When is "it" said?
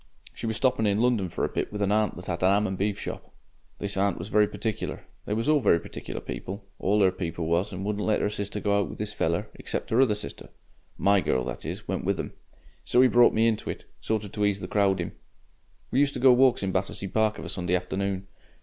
13.69-13.83